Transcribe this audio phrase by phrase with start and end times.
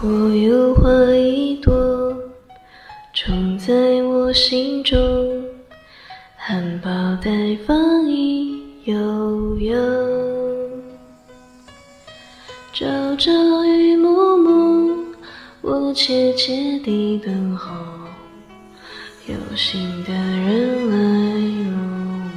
[0.00, 1.72] 我有花一朵，
[3.12, 4.96] 种在我心中，
[6.36, 9.76] 含苞待放意悠悠。
[12.72, 13.32] 朝朝
[13.64, 14.96] 与暮暮，
[15.62, 17.74] 我切切地等候，
[19.26, 20.96] 有心的人来
[21.40, 22.30] 入梦。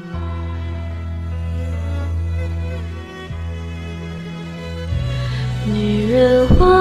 [5.67, 6.80] 女人花。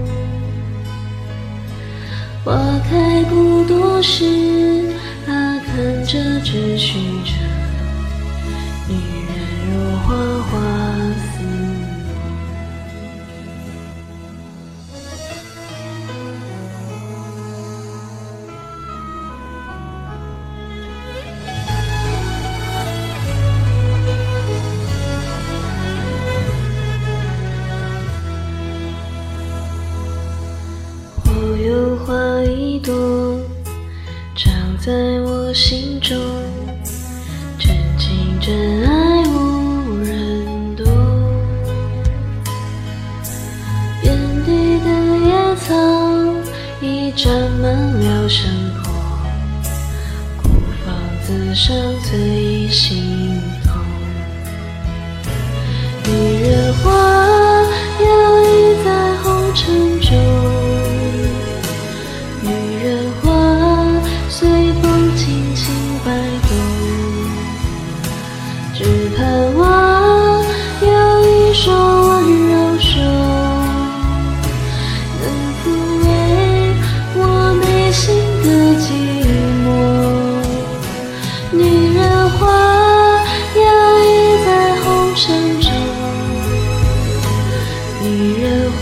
[2.43, 4.25] 花开不多时，
[5.27, 7.40] 啊，看着只须折。
[31.63, 33.39] 有花一朵，
[34.35, 34.91] 长在
[35.21, 36.17] 我心中，
[37.59, 40.85] 真情真爱无人懂。
[44.01, 44.89] 遍地的
[45.19, 45.75] 野草
[46.81, 48.49] 已占满了山
[48.81, 48.91] 坡，
[50.41, 50.49] 孤
[50.83, 51.75] 芳自赏
[52.09, 53.71] 最心痛。
[56.07, 56.09] 女
[56.41, 56.91] 人花
[57.99, 58.07] 摇
[58.41, 58.87] 曳在
[59.21, 60.30] 红尘中。
[62.81, 63.29] 女人花
[64.27, 64.49] 随
[64.81, 65.71] 风轻轻
[66.03, 66.11] 摆
[66.47, 66.49] 动
[68.73, 70.43] 只盼望
[70.81, 70.89] 有
[71.23, 71.69] 一双
[72.07, 72.09] 温
[72.49, 72.99] 柔手
[75.21, 75.23] 能
[75.61, 75.63] 抚
[76.01, 76.05] 慰
[77.17, 77.21] 我
[77.61, 78.01] 内心
[78.41, 78.47] 的
[78.79, 78.83] 寂
[79.63, 79.67] 寞
[81.51, 81.61] 女
[81.95, 82.39] 人花
[83.57, 83.61] 摇
[83.99, 84.09] 曳
[84.43, 84.49] 在
[84.81, 84.83] 红
[85.15, 85.21] 尘
[85.61, 85.69] 中
[88.01, 88.71] 女人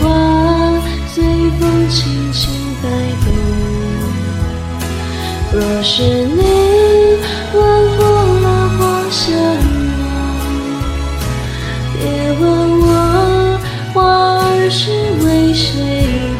[1.06, 1.22] 随
[1.60, 2.59] 风轻轻
[5.82, 6.42] 是你
[7.54, 7.58] 吻
[7.96, 8.04] 过
[8.40, 8.46] 了
[8.76, 8.78] 花
[9.10, 9.28] 香
[9.98, 10.00] 浓
[11.94, 11.98] 别
[12.38, 12.42] 问
[12.82, 12.88] 我
[13.94, 13.96] 花
[14.42, 14.90] 儿是
[15.24, 15.70] 为谁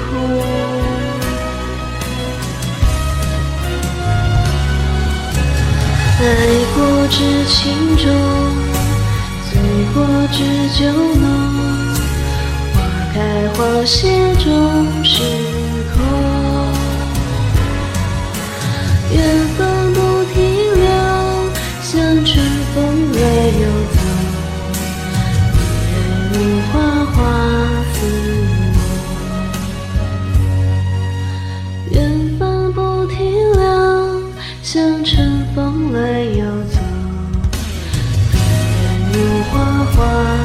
[0.04, 0.08] 红。
[6.20, 6.22] 爱
[6.74, 6.78] 过
[7.08, 7.56] 知情
[7.96, 8.04] 重，
[9.50, 9.52] 醉
[9.94, 9.96] 过
[10.30, 10.38] 知
[10.78, 10.84] 酒
[11.18, 11.24] 浓，
[12.74, 12.76] 花
[13.14, 13.16] 开
[13.54, 14.44] 花谢终
[15.02, 15.69] 是。
[33.10, 34.22] 停留，
[34.62, 36.78] 像春风来又走，
[38.82, 40.39] 人如花花。